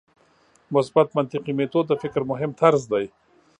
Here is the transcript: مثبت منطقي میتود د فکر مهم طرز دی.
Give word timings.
مثبت 0.75 1.07
منطقي 1.17 1.53
میتود 1.57 1.85
د 1.87 1.93
فکر 2.03 2.21
مهم 2.31 2.51
طرز 2.61 2.81
دی. 2.91 3.05